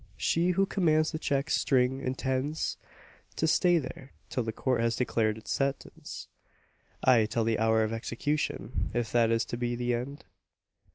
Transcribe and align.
She 0.17 0.49
who 0.57 0.65
commands 0.65 1.11
the 1.11 1.19
check 1.19 1.51
string 1.51 1.99
intends 2.01 2.77
to 3.35 3.45
stay 3.45 3.77
there, 3.77 4.13
till 4.31 4.41
the 4.41 4.51
Court 4.51 4.81
has 4.81 4.95
declared 4.95 5.37
its 5.37 5.51
sentence 5.51 6.27
ay, 7.03 7.27
till 7.27 7.43
the 7.43 7.59
hour 7.59 7.83
of 7.83 7.93
execution, 7.93 8.89
if 8.95 9.11
that 9.11 9.29
is 9.29 9.45
to 9.45 9.57
be 9.57 9.75
the 9.75 9.93
end! 9.93 10.25